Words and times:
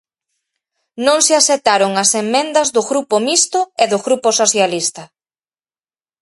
Non 1.05 1.19
se 1.25 1.33
aceptaron 1.41 1.91
as 2.03 2.11
emendas 2.23 2.67
do 2.75 2.81
Grupo 2.89 3.15
Mixto 3.27 3.61
e 3.83 3.85
do 3.91 3.97
Grupo 4.05 4.29
Socialista. 4.39 5.03